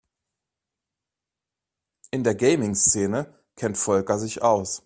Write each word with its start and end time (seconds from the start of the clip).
In 2.09 2.23
der 2.23 2.33
Gaming-Szene 2.33 3.31
kennt 3.55 3.77
Volker 3.77 4.17
sich 4.17 4.41
aus. 4.41 4.79